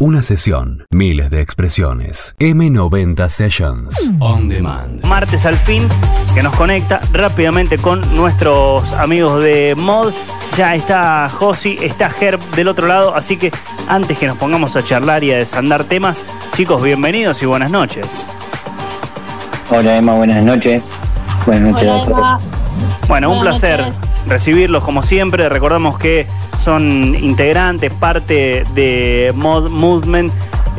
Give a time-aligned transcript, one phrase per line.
[0.00, 2.34] Una sesión, miles de expresiones.
[2.40, 4.10] M90 Sessions.
[4.18, 5.06] On demand.
[5.06, 5.86] Martes al fin,
[6.34, 10.12] que nos conecta rápidamente con nuestros amigos de Mod.
[10.56, 13.52] Ya está Josi, está Herb del otro lado, así que
[13.86, 16.24] antes que nos pongamos a charlar y a desandar temas,
[16.56, 18.26] chicos, bienvenidos y buenas noches.
[19.70, 20.92] Hola Emma, buenas noches.
[21.46, 22.18] Buenas noches Hola, a todos.
[22.18, 22.40] Emma.
[23.08, 24.00] Bueno, un Buenas placer noches.
[24.26, 25.48] recibirlos como siempre.
[25.48, 26.26] Recordamos que
[26.58, 30.32] son integrantes, parte de Mod Movement,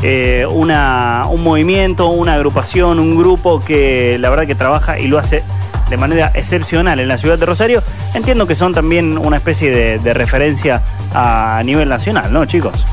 [0.03, 5.17] eh, una, un movimiento, una agrupación, un grupo que la verdad que trabaja y lo
[5.19, 5.43] hace
[5.89, 7.81] de manera excepcional en la ciudad de Rosario.
[8.15, 10.81] Entiendo que son también una especie de, de referencia
[11.13, 12.85] a nivel nacional, ¿no, chicos?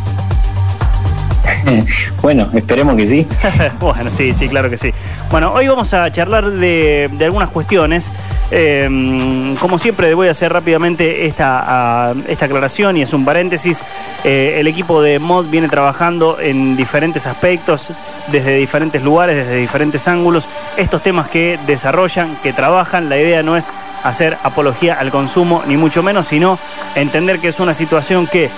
[2.23, 3.27] Bueno, esperemos que sí.
[3.81, 4.93] bueno, sí, sí, claro que sí.
[5.31, 8.13] Bueno, hoy vamos a charlar de, algunas cuestiones.
[8.51, 13.83] Eh, como siempre, voy a hacer rápidamente esta, esta aclaración y es un paréntesis.
[14.25, 17.93] Eh, el equipo de MOD viene trabajando en diferentes aspectos,
[18.31, 20.49] desde diferentes lugares, desde diferentes ángulos.
[20.77, 23.69] Estos temas que desarrollan, que trabajan, la idea no es
[24.03, 26.59] hacer apología al consumo, ni mucho menos, sino
[26.95, 28.51] entender que es una situación que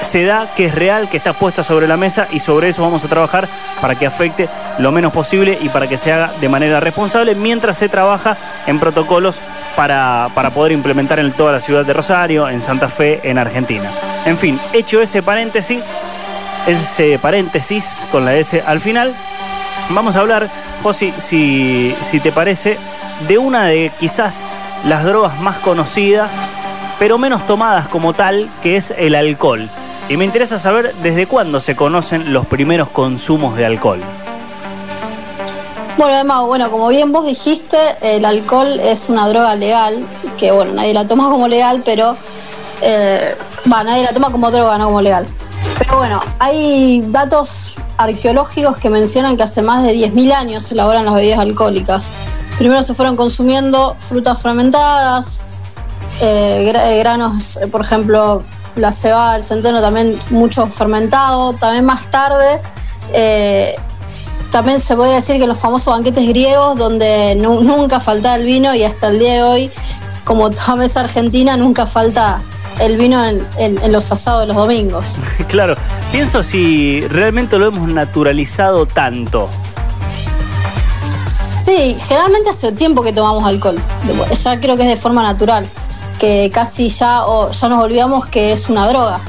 [0.00, 3.04] se da, que es real, que está puesta sobre la mesa y sobre eso vamos
[3.04, 3.48] a trabajar
[3.80, 7.78] para que afecte lo menos posible y para que se haga de manera responsable mientras
[7.78, 9.40] se trabaja en protocolos
[9.76, 13.90] para, para poder implementar en toda la ciudad de Rosario, en Santa Fe, en Argentina.
[14.24, 15.82] En fin, hecho ese paréntesis,
[16.66, 19.12] ese paréntesis con la S al final,
[19.90, 20.48] vamos a hablar,
[20.82, 22.78] Josi, si, si te parece,
[23.26, 24.44] de una de quizás
[24.84, 26.40] las drogas más conocidas,
[26.98, 29.68] pero menos tomadas como tal, que es el alcohol.
[30.08, 34.00] Y me interesa saber desde cuándo se conocen los primeros consumos de alcohol.
[35.98, 39.98] Bueno, Emma, bueno, como bien vos dijiste, el alcohol es una droga legal,
[40.38, 42.16] que bueno, nadie la toma como legal, pero
[42.80, 45.26] eh, nadie la toma como droga, no como legal.
[45.78, 51.04] Pero bueno, hay datos arqueológicos que mencionan que hace más de 10.000 años se elaboran
[51.04, 52.12] las bebidas alcohólicas.
[52.58, 55.42] Primero se fueron consumiendo frutas fermentadas,
[56.20, 58.42] eh, eh, granos, eh, por ejemplo,
[58.74, 61.52] la cebada, el centeno también mucho fermentado.
[61.54, 62.60] También más tarde,
[64.50, 68.74] también se podría decir que los famosos banquetes griegos, donde nu- nunca faltaba el vino
[68.74, 69.70] y hasta el día de hoy,
[70.24, 72.40] como toda mesa argentina, nunca falta
[72.80, 75.16] el vino en los asados de los domingos.
[75.48, 75.74] claro,
[76.12, 79.48] pienso si realmente lo hemos naturalizado tanto.
[81.68, 83.76] Sí, generalmente hace tiempo que tomamos alcohol.
[84.42, 85.68] Ya creo que es de forma natural,
[86.18, 89.20] que casi ya, o ya nos olvidamos que es una droga.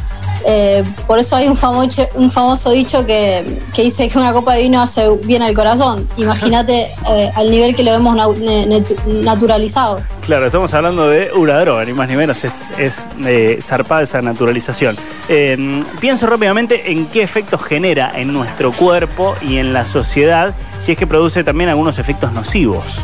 [0.51, 4.55] Eh, por eso hay un famoso, un famoso dicho que, que dice que una copa
[4.55, 6.07] de vino hace bien al corazón.
[6.17, 10.01] Imagínate eh, al nivel que lo netu- naturalizado.
[10.25, 14.23] Claro, estamos hablando de una droga, ni más ni menos, es, es eh, zarpada esa
[14.23, 14.97] naturalización.
[15.27, 20.93] Eh, pienso rápidamente en qué efectos genera en nuestro cuerpo y en la sociedad, si
[20.93, 23.01] es que produce también algunos efectos nocivos.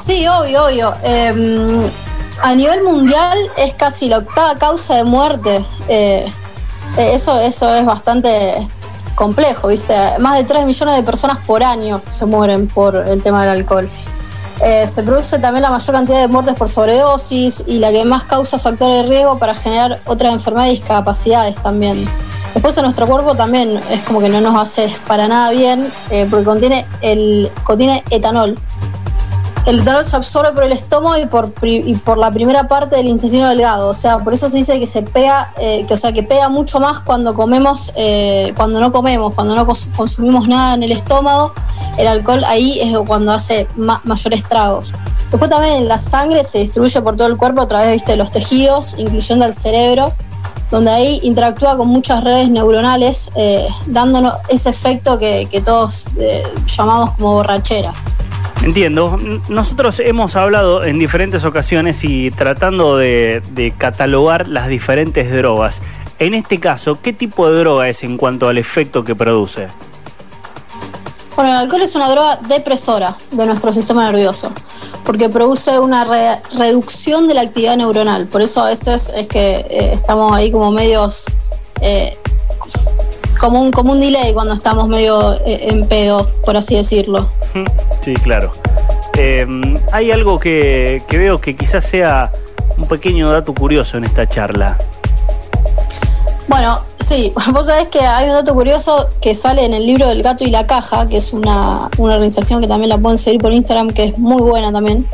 [0.00, 0.94] Sí, obvio, obvio.
[2.42, 5.64] A nivel mundial es casi la octava causa de muerte.
[5.88, 6.30] Eh,
[6.96, 8.68] eh, eso, eso es bastante
[9.16, 9.94] complejo, ¿viste?
[10.20, 13.90] Más de 3 millones de personas por año se mueren por el tema del alcohol.
[14.64, 18.24] Eh, se produce también la mayor cantidad de muertes por sobredosis y la que más
[18.24, 22.08] causa factores de riesgo para generar otras enfermedades y discapacidades también.
[22.54, 25.92] Después en nuestro cuerpo también es como que no nos hace para nada bien
[26.30, 28.56] porque contiene, el, contiene etanol,
[29.68, 31.26] el etanol se absorbe por el estómago y
[31.96, 33.88] por, la primera parte del intestino delgado.
[33.88, 36.48] O sea, por eso se dice que se pega, eh, que, o sea, que pega
[36.48, 40.92] mucho más cuando comemos, eh, cuando no comemos, cuando no cons- consumimos nada en el
[40.92, 41.52] estómago.
[41.98, 44.94] El alcohol ahí es cuando hace ma- mayores tragos.
[45.30, 48.30] Después también la sangre se distribuye por todo el cuerpo a través ¿viste, de los
[48.30, 50.12] tejidos, incluyendo el cerebro,
[50.70, 56.42] donde ahí interactúa con muchas redes neuronales, eh, dándonos ese efecto que, que todos eh,
[56.74, 57.92] llamamos como borrachera.
[58.62, 59.18] Entiendo.
[59.48, 65.80] Nosotros hemos hablado en diferentes ocasiones y tratando de, catalogar las diferentes drogas.
[66.18, 69.68] En este caso, ¿qué tipo de droga es en cuanto al efecto que produce?
[71.36, 74.50] Bueno, el alcohol es una droga depresora de nuestro sistema nervioso,
[75.04, 78.26] porque produce una re- reducción de la actividad neuronal.
[78.26, 81.26] Por eso a veces es que eh, estamos ahí como medios,
[81.80, 82.16] eh,
[83.38, 87.28] como, un, como un delay cuando estamos medio eh, en pedo, por así decirlo.
[88.00, 88.52] Sí, claro.
[89.16, 89.46] Eh,
[89.92, 92.30] hay algo que, que veo que quizás sea
[92.76, 94.78] un pequeño dato curioso en esta charla.
[96.48, 100.22] Bueno, sí, vos sabés que hay un dato curioso que sale en el libro del
[100.22, 103.52] gato y la caja, que es una, una organización que también la pueden seguir por
[103.52, 105.06] Instagram, que es muy buena también.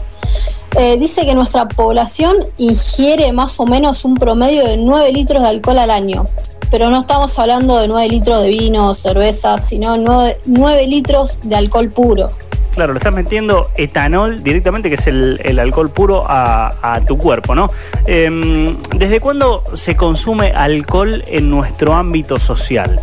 [0.77, 5.49] Eh, dice que nuestra población ingiere más o menos un promedio de 9 litros de
[5.49, 6.27] alcohol al año.
[6.75, 11.55] Pero no estamos hablando de 9 litros de vino o cerveza, sino 9, litros de
[11.55, 12.33] alcohol puro.
[12.73, 17.71] Claro, le estás metiendo etanol directamente, que es el, alcohol puro, a, tu cuerpo, ¿no?
[18.09, 22.99] Em, ¿Desde cuándo se consume alcohol en nuestro ámbito social?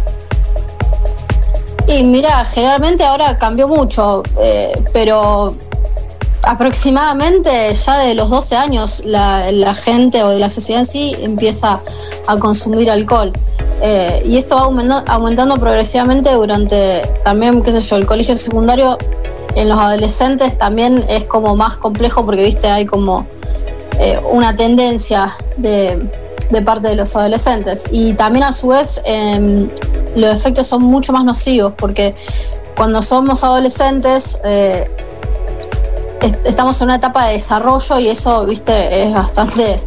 [1.87, 5.55] Y mira, generalmente ahora cambió mucho, eh, pero
[6.43, 11.79] aproximadamente ya de los 12 años la, gente o de la sociedad en sí empieza
[12.27, 13.31] a consumir alcohol.
[13.83, 18.97] Eh, y esto va aumentando, progresivamente durante también, qué sé yo, el colegio secundario
[19.55, 23.25] en los adolescentes también es como más complejo porque, viste, hay como
[23.99, 26.07] eh, una tendencia de,
[26.63, 27.85] parte de los adolescentes.
[27.91, 29.67] Y también a su vez em,
[30.15, 32.13] los efectos son mucho más nocivos porque
[32.75, 34.39] cuando somos adolescentes
[36.21, 39.79] estamos en una etapa de desarrollo y eso, viste, es bastante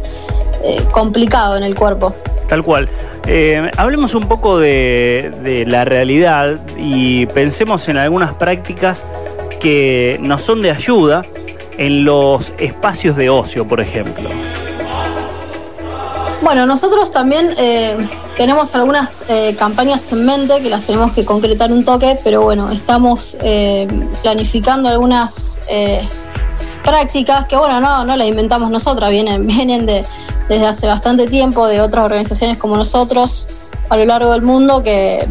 [0.63, 2.13] eh, complicado en el cuerpo.
[2.47, 2.89] Tal cual.
[3.27, 9.05] Eh, hablemos un poco de, la realidad y pensemos en algunas prácticas
[9.59, 11.25] que nos son de ayuda
[11.77, 14.29] en los espacios de ocio, por ejemplo.
[16.45, 17.97] Bueno, nosotros también eh,
[18.37, 19.25] tenemos algunas
[19.57, 23.37] campañas en mente que las tenemos que concretar un toque, pero bueno, estamos
[24.21, 25.59] planificando algunas
[26.85, 30.05] prácticas que, bueno, no, no las inventamos nosotras, vienen, vienen de,
[30.47, 33.47] desde hace bastante tiempo de otras organizaciones como nosotros
[33.89, 35.27] a lo largo del mundo que,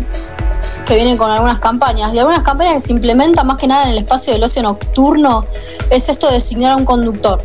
[0.87, 2.13] que vienen con algunas campañas.
[2.13, 5.45] Y algunas campañas que se implementan más que nada en el espacio del ocio nocturno
[5.91, 7.41] es esto de designar a un conductor.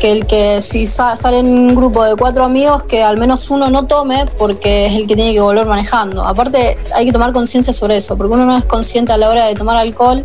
[0.00, 3.68] Que el que si sale en un grupo de cuatro amigos, que al menos uno
[3.68, 6.24] no tome porque es el que tiene que volver manejando.
[6.24, 9.46] Aparte hay que tomar conciencia sobre eso, porque uno no es consciente a la hora
[9.46, 10.24] de tomar alcohol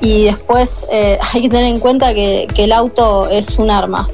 [0.00, 4.08] y después eh, hay que tener en cuenta que, el auto es un arma.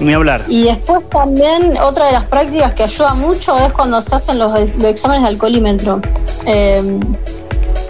[0.00, 0.42] Ni hablar.
[0.48, 4.56] Y después también otra de las prácticas que ayuda mucho es cuando se hacen los,
[4.84, 6.00] exámenes de alcoholímetro.
[6.46, 7.00] Eh,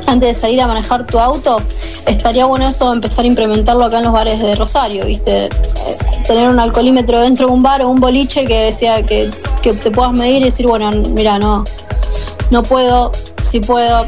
[0.09, 1.61] antes de salir a manejar tu auto,
[2.07, 5.47] estaría bueno eso empezar a implementarlo acá en los bares de Rosario, ¿viste?
[5.47, 5.51] Eh,
[6.27, 9.31] tener un alcoholímetro dentro de un bar o un boliche que decía que,
[9.63, 11.65] que te puedas medir y decir, bueno, mira, no,
[12.51, 13.13] no puedo,
[13.43, 14.07] si puedo.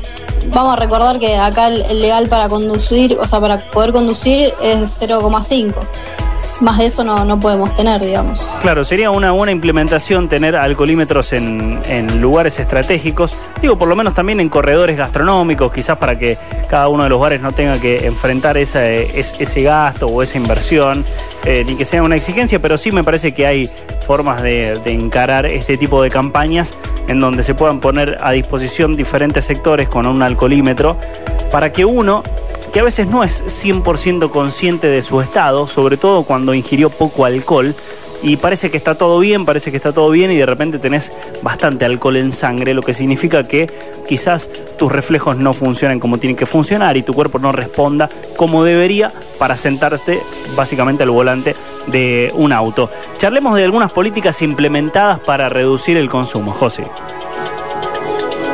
[0.52, 5.03] Vamos a recordar que acá el, legal para conducir, o sea, para poder conducir es
[5.03, 5.75] 0,5
[6.62, 8.49] más de eso no, no podemos tener, digamos.
[8.61, 14.15] Claro, sería una buena implementación tener alcoholímetros en, en, lugares estratégicos, digo, por lo menos
[14.15, 18.07] también en corredores gastronómicos, quizás para que cada uno de los bares no tenga que
[18.07, 19.11] enfrentar ese,
[19.62, 21.05] gasto o esa inversión,
[21.45, 23.71] eh, ni que sea una exigencia, pero sí me parece que hay
[24.06, 26.75] formas de, de encarar este tipo de campañas
[27.09, 30.97] en donde se puedan poner a disposición diferentes sectores con un alcoholímetro
[31.51, 32.23] para que uno
[32.72, 37.25] que a veces no es 100% consciente de su estado, sobre todo cuando ingirió poco
[37.25, 37.75] alcohol,
[38.22, 41.12] y parece que está todo bien, parece que está todo bien y de repente tenés
[41.43, 43.70] bastante alcohol en sangre, lo que significa que
[44.06, 48.62] quizás tus reflejos no funcionen como tienen que funcionar y tu cuerpo no responda como
[48.62, 50.20] debería para sentarte
[50.55, 51.56] básicamente al volante
[51.87, 52.90] de un auto.
[53.17, 56.84] Charlemos de algunas políticas implementadas para reducir el consumo, José.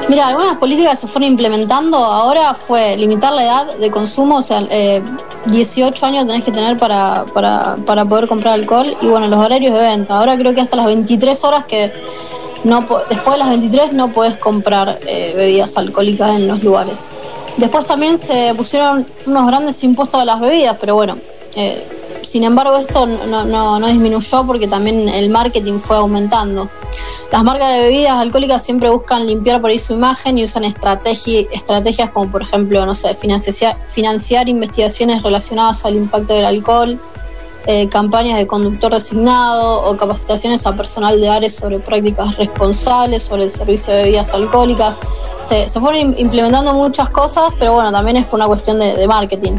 [0.08, 4.62] Mira, algunas políticas se fueron implementando ahora fue limitar la edad de consumo, o sea,
[5.46, 9.74] 18 eh, años tenés que tener para, para, poder comprar alcohol y bueno, los horarios
[9.74, 10.16] de venta.
[10.16, 11.92] Ahora creo que hasta las 23 horas que
[12.62, 17.06] no después de las 23 no puedes comprar eh, bebidas alcohólicas en los lugares.
[17.56, 21.16] Después también se pusieron unos grandes impuestos a las bebidas, pero bueno,
[21.56, 21.84] eh,
[22.26, 26.68] sin embargo esto no, no, no disminuyó porque también el marketing fue aumentando.
[27.32, 32.10] Las marcas de bebidas alcohólicas siempre buscan limpiar por ahí su imagen y usan estrategias
[32.10, 37.00] como, por ejemplo, no sé, financiar, investigaciones relacionadas al impacto del alcohol,
[37.66, 43.44] eh, campañas de conductor designado o capacitaciones a personal de áreas sobre prácticas responsables, sobre
[43.44, 45.00] el servicio de bebidas alcohólicas.
[45.40, 49.58] Se, fueron implementando muchas cosas, pero bueno, también es por una cuestión de marketing.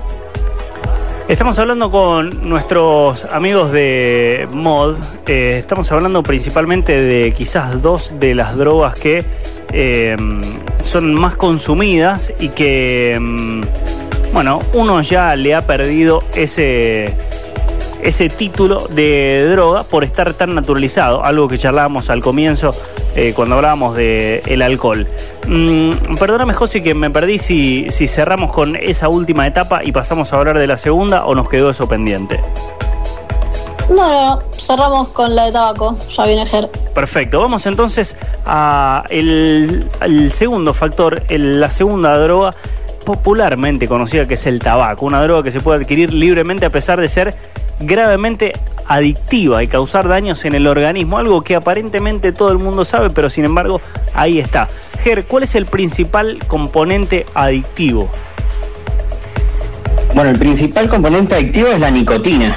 [1.27, 4.95] Estamos hablando con nuestros amigos de Mod.
[5.27, 9.25] Eh, estamos hablando principalmente de quizás dos de las drogas que
[9.73, 10.15] eh,
[10.81, 13.61] son más consumidas y que, mm,
[14.31, 17.13] bueno, uno ya le ha perdido ese
[18.01, 22.71] ese título de droga por estar tan naturalizado, algo que charlábamos al comienzo
[23.15, 25.07] eh, cuando hablábamos del el alcohol.
[25.47, 30.33] Mm, perdóname, José, que me perdí si, si cerramos con esa última etapa y pasamos
[30.33, 32.39] a hablar de la segunda o nos quedó eso pendiente.
[33.89, 36.69] No, no, cerramos con la de tabaco, ya viene Ger.
[36.93, 39.87] Perfecto, vamos entonces a el,
[40.33, 42.53] segundo factor, la segunda droga
[43.05, 46.99] popularmente conocida que es el tabaco, una droga que se puede adquirir libremente a pesar
[46.99, 47.33] de ser
[47.79, 48.53] gravemente
[48.87, 53.29] adictiva y causar daños en el organismo, algo que aparentemente todo el mundo sabe, pero
[53.29, 53.81] sin embargo
[54.13, 54.67] ahí está.
[55.03, 58.09] Ger, ¿cuál es el principal componente adictivo?
[60.15, 62.55] Bueno, el principal componente adictivo es la nicotina.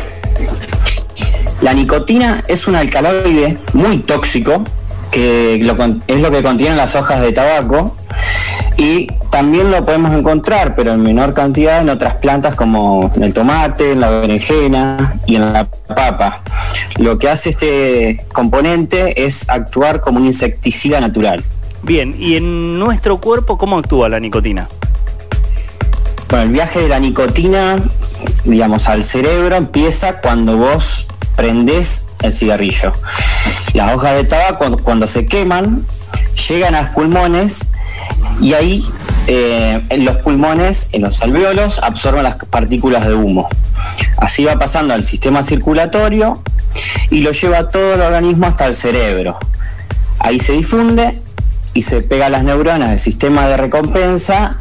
[1.60, 4.64] La nicotina es un alcaloide muy tóxico,
[5.10, 7.96] que es lo que contienen las hojas de tabaco,
[8.76, 13.34] y también lo podemos encontrar, pero en menor cantidad, en otras plantas como en el
[13.34, 16.42] tomate, en la berenjena y en la papa.
[16.96, 21.44] Lo que hace este componente es actuar como un insecticida natural.
[21.82, 24.68] Bien, ¿y en nuestro cuerpo cómo actúa la nicotina?
[26.28, 27.76] Bueno, el viaje de la nicotina,
[28.44, 32.92] digamos, al cerebro empieza cuando vos prendés el cigarrillo.
[33.72, 35.84] Las hojas de tabaco, cuando se queman,
[36.48, 37.72] llegan a los pulmones
[38.40, 38.84] y ahí
[39.26, 43.48] eh, en los pulmones, en los alveolos, absorben las partículas de humo.
[44.16, 46.42] Así va pasando al sistema circulatorio
[47.10, 49.38] y lo lleva todo el organismo hasta el cerebro.
[50.18, 51.18] Ahí se difunde
[51.74, 54.58] y se pega a las neuronas del sistema de recompensa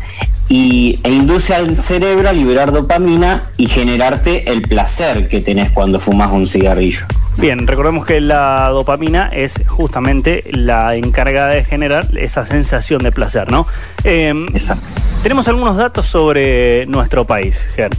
[0.47, 5.99] y, e induce al cerebro a liberar dopamina y generarte el placer que tenés cuando
[5.99, 7.05] fumas un cigarrillo.
[7.39, 13.49] Bien, recordemos que la dopamina es justamente la encargada de generar esa sensación de placer,
[13.49, 13.65] ¿no?
[14.03, 14.85] Exacto.
[15.23, 17.91] Tenemos algunos datos sobre nuestro país, Ger.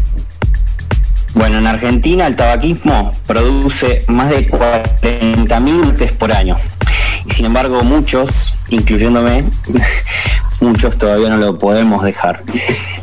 [1.33, 6.57] Bueno, en Argentina el tabaquismo produce más de 40.000 muertes por año.
[7.25, 9.45] Y sin embargo, muchos, incluyéndome,
[10.61, 12.43] muchos todavía no lo podemos dejar.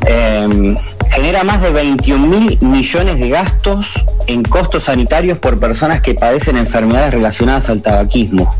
[0.05, 0.75] Em,
[1.09, 3.93] genera más de 21 mil millones de gastos
[4.27, 8.53] en costos sanitarios por personas que padecen enfermedades relacionadas al tabaquismo.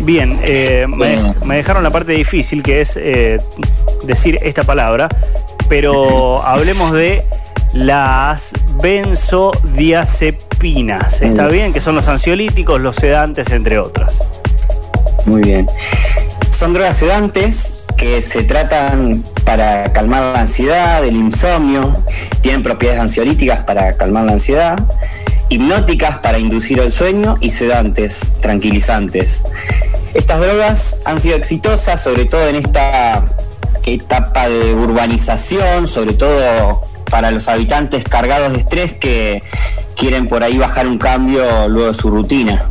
[0.00, 3.38] Bien, eh, me, dejaron la parte difícil que es eh,
[4.04, 5.08] decir esta palabra,
[5.68, 7.22] pero hablemos de
[7.74, 11.20] las benzodiazepinas.
[11.20, 11.72] ¿Está bien?
[11.72, 14.22] Que son los ansiolíticos, los sedantes, entre otras.
[15.26, 15.68] Muy bien.
[16.50, 22.04] Son drogas sedantes que se tratan para calmar la ansiedad, el insomnio,
[22.40, 24.78] tienen propiedades ansiolíticas para calmar la ansiedad,
[25.48, 29.44] hipnóticas para inducir el sueño y sedantes, tranquilizantes.
[30.14, 33.24] Estas drogas han sido exitosas, sobre todo en esta
[33.86, 39.42] etapa de urbanización, sobre todo para los habitantes cargados de estrés que
[39.96, 42.69] quieren por ahí bajar un cambio luego de su rutina.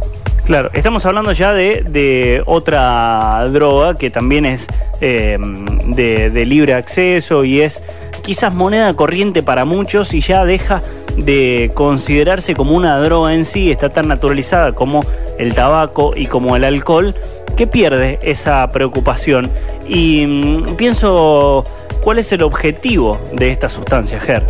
[0.50, 4.66] Claro, estamos hablando ya de, otra droga que también es
[5.00, 7.84] em, de, libre acceso y es
[8.24, 10.82] quizás moneda corriente para muchos y ya deja
[11.18, 15.06] de considerarse como una droga en sí, está tan naturalizada como
[15.38, 17.14] el tabaco y como el alcohol,
[17.56, 19.52] que pierde esa preocupación.
[19.88, 21.64] Y mm, pienso,
[22.02, 24.48] ¿cuál es el objetivo de esta sustancia, Ger?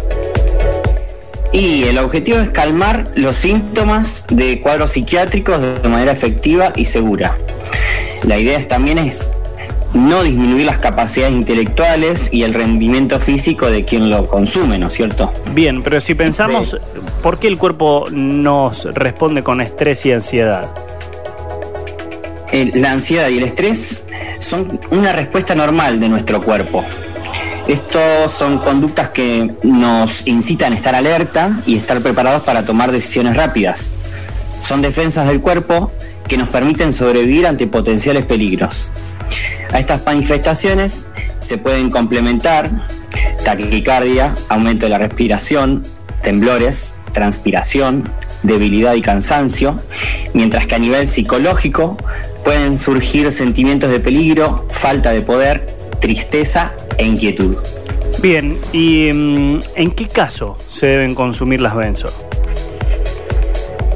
[1.52, 7.38] Y el objetivo es calmar los síntomas de cuadros psiquiátricos de manera efectiva y segura.
[8.24, 9.28] La idea también es
[9.94, 14.94] no disminuir las capacidades intelectuales y el rendimiento físico de quien lo consume, ¿no es
[14.94, 15.34] cierto?
[15.54, 16.78] Bien, pero si pensamos,
[17.24, 20.70] ¿por qué el cuerpo nos responde con estrés y ansiedad?
[22.52, 24.06] La ansiedad y el estrés
[24.40, 26.84] son una respuesta normal de nuestro cuerpo.
[27.70, 33.38] Estos son conductas que nos incitan a estar alerta y estar preparados para tomar decisiones
[33.38, 33.94] rápidas.
[34.60, 35.92] Son defensas del cuerpo
[36.28, 38.90] que nos permiten sobrevivir ante potenciales peligros.
[39.72, 41.10] A estas manifestaciones
[41.42, 42.72] se pueden complementar
[43.46, 45.84] taquicardia, aumento de la respiración,
[46.24, 48.10] temblores, transpiración,
[48.42, 49.80] debilidad y cansancio,
[50.34, 51.98] mientras que a nivel psicológico
[52.44, 55.69] pueden surgir sentimientos de peligro, falta de poder,
[56.00, 57.58] tristeza e inquietud.
[58.22, 62.12] Bien, ¿y mm, en qué caso se deben consumir las benzo?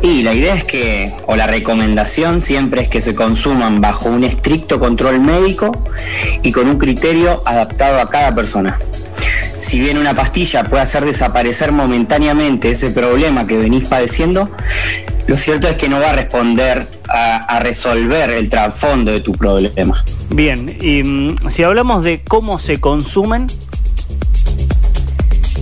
[0.02, 4.26] Y la idea es que, o la recomendación siempre es que se consuman bajo un
[4.26, 5.72] estricto control médico
[6.42, 8.80] y con un criterio adaptado a cada persona.
[9.60, 14.52] Si bien una pastilla puede hacer desaparecer momentáneamente ese problema que venís padeciendo,
[15.28, 20.04] lo cierto es que no va a responder a, resolver el trasfondo de tu problema.
[20.30, 23.48] Bien, y mm, si hablamos de cómo se consumen.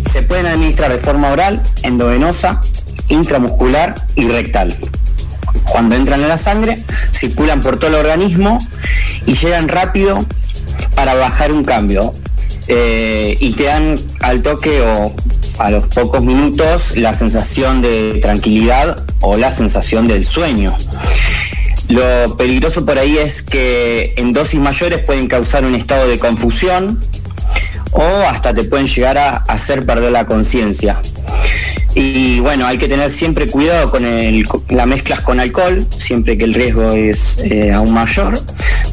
[0.09, 2.61] Se pueden administrar de forma oral, endovenosa,
[3.09, 4.77] intramuscular y rectal.
[5.63, 8.59] Cuando entran en la sangre, circulan por todo el organismo
[9.25, 10.25] y llegan rápido
[10.95, 12.13] para bajar un cambio.
[12.67, 15.13] Eh, y te dan al toque o
[15.59, 20.75] a los pocos minutos la sensación de tranquilidad o la sensación del sueño.
[21.87, 26.99] Lo peligroso por ahí es que en dosis mayores pueden causar un estado de confusión
[27.91, 30.99] o hasta te pueden llegar a hacer perder la conciencia.
[31.93, 36.45] Y bueno, hay que tener siempre cuidado con el, las mezclas con alcohol, siempre que
[36.45, 38.41] el riesgo es eh, aún mayor.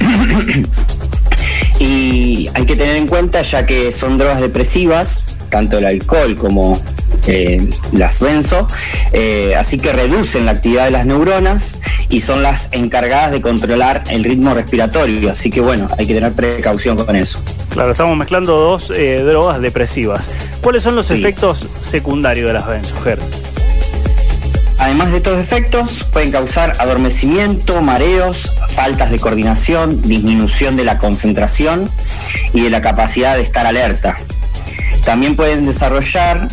[1.78, 6.80] y hay que tener en cuenta, ya que son drogas depresivas, tanto el alcohol como
[7.28, 8.66] eh, las benzo,
[9.12, 14.02] eh, así que reducen la actividad de las neuronas y son las encargadas de controlar
[14.10, 17.40] el ritmo respiratorio, así que bueno, hay que tener precaución con eso.
[17.70, 20.30] Claro, estamos mezclando dos eh, drogas depresivas.
[20.62, 21.14] ¿Cuáles son los Sí.
[21.14, 23.18] efectos secundarios de las benzo, Ger?
[24.78, 31.90] Además de estos efectos, pueden causar adormecimiento, mareos, faltas de coordinación, disminución de la concentración
[32.54, 34.16] y de la capacidad de estar alerta.
[35.04, 36.48] También pueden desarrollar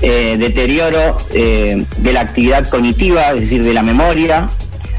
[0.00, 4.48] eh, deterioro eh, de la actividad cognitiva, es decir, de la memoria,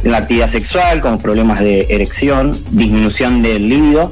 [0.04, 4.12] de la actividad sexual, como problemas de erección, disminución del líbido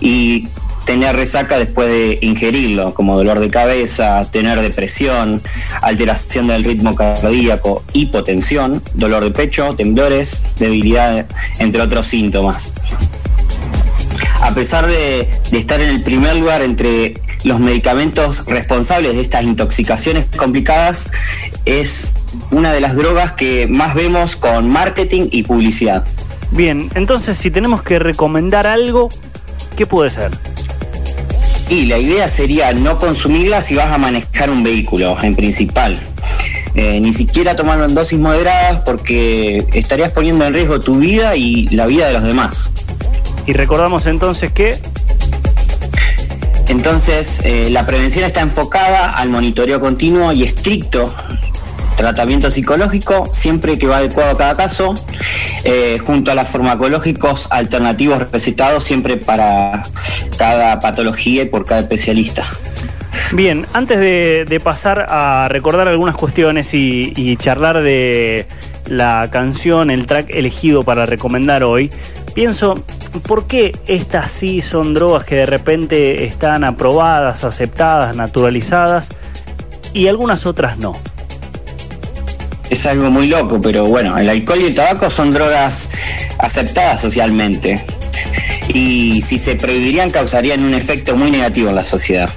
[0.00, 0.48] y
[0.84, 5.42] tener resaca después de ingerirlo, como dolor de cabeza, tener depresión,
[5.82, 11.26] alteración del ritmo cardíaco, hipotensión, dolor de pecho, temblores, debilidad,
[11.58, 12.72] entre otros síntomas.
[14.40, 17.14] A pesar de, de estar en el primer lugar entre
[17.44, 21.12] los medicamentos responsables de estas intoxicaciones complicadas,
[21.64, 22.12] es
[22.50, 26.04] una de las drogas que más vemos con marketing y publicidad.
[26.50, 29.08] Bien, entonces si tenemos que recomendar algo,
[29.76, 30.30] ¿qué puede ser?
[31.68, 36.00] Y la idea sería no consumirla si vas a manejar un vehículo, en principal.
[36.74, 41.68] Eh, ni siquiera tomarlo en dosis moderadas porque estarías poniendo en riesgo tu vida y
[41.68, 42.70] la vida de los demás.
[43.46, 44.80] Y recordamos entonces que
[46.68, 51.14] Entonces, eh, la prevención está enfocada al monitoreo continuo y estricto
[51.96, 54.94] tratamiento psicológico, siempre que va adecuado a cada caso,
[55.64, 59.82] eh, junto a los farmacológicos alternativos recetados siempre para
[60.38, 62.44] cada patología y por cada especialista.
[63.32, 68.46] Bien, antes de, pasar a recordar algunas cuestiones y charlar de
[68.86, 71.90] la canción, el track elegido para recomendar hoy,
[72.34, 72.82] pienso,
[73.20, 79.10] ¿por qué estas sí son drogas que de repente están aprobadas, aceptadas, naturalizadas
[79.94, 80.96] y algunas otras no?
[82.70, 85.90] Es algo muy loco, pero bueno, el alcohol y el tabaco son drogas
[86.38, 87.84] aceptadas socialmente.
[88.68, 92.28] Y si se prohibirían causarían un efecto muy negativo en la sociedad.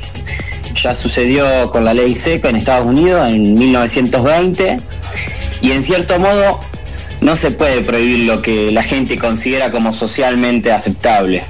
[0.81, 4.79] Ya sucedió con la ley seca en Estados Unidos en 1920
[5.61, 6.59] y en cierto modo
[7.21, 11.43] no se puede prohibir lo que la gente considera como socialmente aceptable.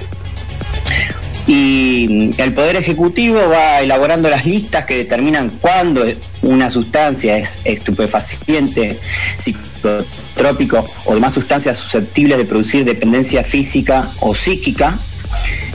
[1.46, 6.04] Y el Poder Ejecutivo va elaborando las listas que determinan cuándo
[6.42, 8.98] una sustancia es estupefaciente,
[9.38, 15.00] psicotrópico o demás sustancias susceptibles de producir dependencia física o psíquica,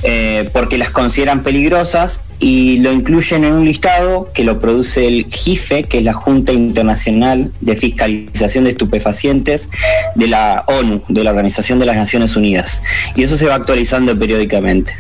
[0.04, 5.26] eh, porque las consideran peligrosas y lo incluyen en un listado que lo produce el
[5.26, 9.72] JIFE, que es la Junta Internacional de Fiscalización de Estupefacientes
[10.16, 12.84] de la ONU, de la Organización de las Naciones Unidas.
[13.16, 14.94] Y eso se va actualizando periódicamente.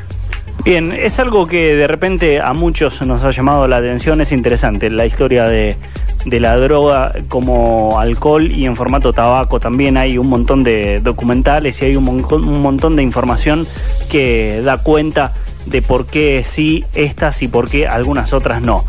[0.65, 4.89] Bien, es algo que de repente a muchos nos ha llamado la atención, es interesante
[4.89, 5.78] la historia de,
[6.26, 9.60] de la droga como alcohol y en formato tabaco.
[9.60, 13.67] También hay un montón de documentales y hay un, mon- un montón de información
[14.10, 15.34] que da cuenta
[15.69, 18.86] de por qué sí estas y por qué algunas otras no.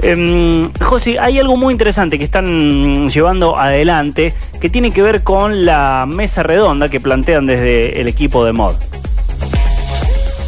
[0.00, 5.64] Eh, José, hay algo muy interesante que están llevando adelante que tiene que ver con
[5.64, 8.74] la mesa redonda que plantean desde el equipo de mod.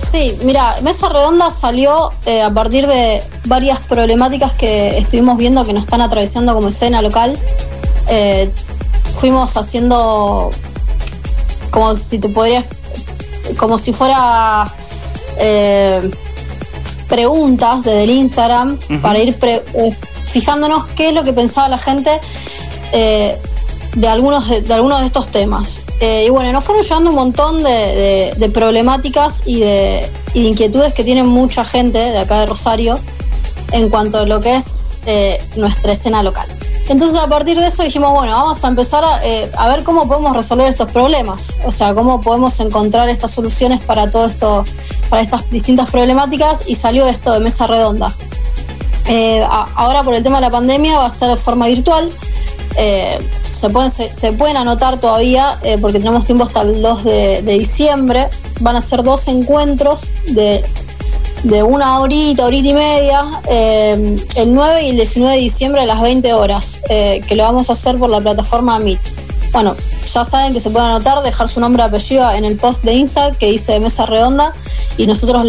[0.04, 5.72] Sí, mira, Mesa Redonda salió eh, a partir de varias problemáticas que estuvimos viendo que
[5.72, 7.36] nos están atravesando como escena local.
[8.08, 8.50] Eh,
[9.14, 10.50] fuimos haciendo
[11.70, 12.64] como si te podrías,
[13.56, 14.72] como si fuera
[15.38, 16.10] eh,
[17.08, 21.78] preguntas desde el Instagram para ir pre- eh, fijándonos qué es lo que pensaba la
[21.78, 22.10] gente
[22.92, 23.36] eh,
[23.94, 25.82] de algunos de, de algunos de estos temas.
[26.00, 30.42] Eh, y bueno, nos fueron llevando un montón de, de- de problemáticas y de, y
[30.42, 32.98] de inquietudes que tiene mucha gente de acá de Rosario
[33.72, 36.48] en cuanto a lo que es eh, nuestra escena local.
[36.88, 40.06] Entonces a partir de eso dijimos, bueno, vamos a empezar a, eh, a ver cómo
[40.06, 44.64] podemos resolver estos problemas, o sea, cómo podemos encontrar estas soluciones para todo esto,
[45.08, 48.14] para estas distintas problemáticas y salió esto de mesa redonda.
[49.06, 49.42] Eh,
[49.76, 52.10] ahora por el tema de la pandemia va a ser de forma virtual.
[52.76, 53.18] Eh,
[53.50, 58.28] se, pueden, se, pueden anotar todavía porque tenemos tiempo hasta el 2 de, de diciembre.
[58.60, 60.64] Van a ser dos encuentros de,
[61.44, 65.87] de una horita, horita y media, eh, el 9 y el 19 de diciembre a
[65.87, 68.98] las 20 horas, eh, que lo vamos a hacer por la plataforma Meet.
[69.52, 69.76] Bueno,
[70.12, 72.94] ya saben que se pueden anotar, dejar su nombre y apellido en el post de
[72.94, 74.52] Insta que dice Mesa Redonda
[74.96, 75.44] y nosotros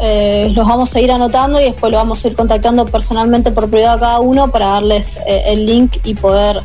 [0.00, 3.68] eh, los vamos a ir anotando y después lo vamos a ir contactando personalmente por
[3.68, 6.62] privado a cada uno para darles el link y poder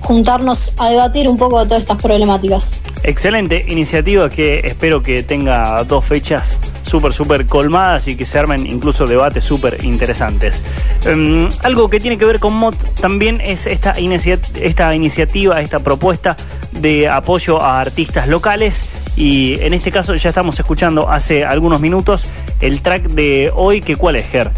[0.00, 2.74] juntarnos a debatir un poco de todas estas problemáticas.
[3.02, 8.66] Excelente iniciativa que espero que tenga dos fechas súper, súper colmadas y que se armen
[8.66, 10.62] incluso debates súper interesantes.
[11.06, 16.36] Um, algo que tiene que ver con MOD también es esta, esta iniciativa, esta propuesta
[16.72, 22.26] de apoyo a artistas locales y en este caso ya estamos escuchando hace algunos minutos
[22.60, 24.50] el track de hoy, que cuál es, Ger?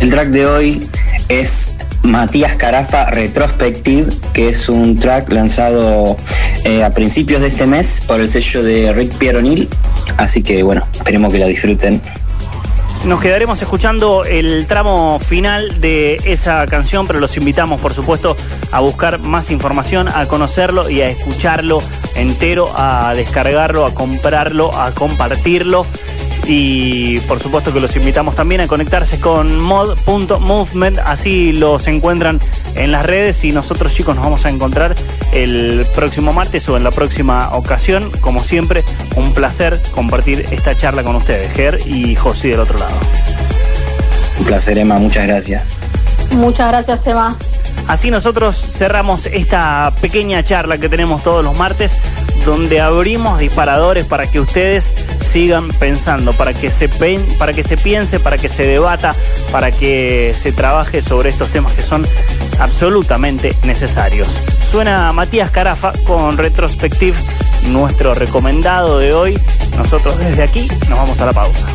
[0.00, 0.90] El track de hoy
[1.28, 6.16] es Matías Carafa Retrospective, que es un track lanzado
[6.64, 9.68] eh, a principios de este mes por el sello de Rick Pieronil.
[10.16, 12.00] Así que bueno, esperemos que la disfruten.
[13.04, 18.36] Nos quedaremos escuchando el tramo final de esa canción, pero los invitamos, por supuesto,
[18.70, 21.82] a buscar más información, a conocerlo y a escucharlo
[22.14, 25.84] entero, a descargarlo, a comprarlo, a compartirlo
[26.46, 32.40] y por supuesto que los invitamos también a conectarse con mod.movement, así los encuentran
[32.74, 34.94] en las redes y nosotros chicos nos vamos a encontrar
[35.32, 38.10] el próximo martes o en la próxima ocasión.
[38.20, 38.84] Como siempre,
[39.16, 42.96] un placer compartir esta charla con ustedes, Ger y José del otro lado.
[44.38, 45.76] Un placer, Emma, muchas gracias.
[46.32, 47.36] Muchas gracias, Emma.
[47.86, 51.96] Así nosotros cerramos esta pequeña charla que tenemos todos los martes,
[52.44, 54.92] donde abrimos disparadores para que ustedes
[55.24, 56.88] sigan pensando, para que se,
[57.38, 59.14] para que se piense, para que se debata,
[59.50, 62.06] para que se trabaje sobre estos temas que son
[62.58, 64.40] absolutamente necesarios.
[64.62, 67.16] Suena Matías Carafa con Retrospective,
[67.70, 69.40] nuestro recomendado de hoy.
[69.76, 71.66] Nosotros desde aquí nos vamos a la pausa.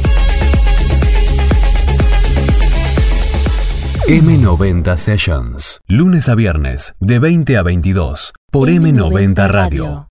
[4.07, 10.05] M90 Sessions, lunes a viernes, de 20 a 22, por M90 Radio.